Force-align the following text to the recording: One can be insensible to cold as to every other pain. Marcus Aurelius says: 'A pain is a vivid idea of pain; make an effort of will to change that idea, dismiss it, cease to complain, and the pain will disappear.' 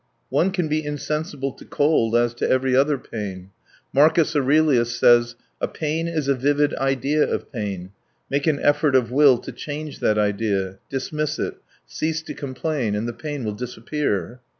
One 0.29 0.49
can 0.49 0.67
be 0.67 0.83
insensible 0.83 1.51
to 1.51 1.63
cold 1.63 2.15
as 2.15 2.33
to 2.33 2.49
every 2.49 2.75
other 2.75 2.97
pain. 2.97 3.51
Marcus 3.93 4.35
Aurelius 4.35 4.97
says: 4.97 5.35
'A 5.61 5.67
pain 5.67 6.07
is 6.07 6.27
a 6.27 6.33
vivid 6.33 6.73
idea 6.77 7.21
of 7.23 7.51
pain; 7.51 7.91
make 8.27 8.47
an 8.47 8.59
effort 8.61 8.95
of 8.95 9.11
will 9.11 9.37
to 9.37 9.51
change 9.51 9.99
that 9.99 10.17
idea, 10.17 10.79
dismiss 10.89 11.37
it, 11.37 11.57
cease 11.85 12.23
to 12.23 12.33
complain, 12.33 12.95
and 12.95 13.07
the 13.07 13.13
pain 13.13 13.43
will 13.43 13.53
disappear.' 13.53 14.39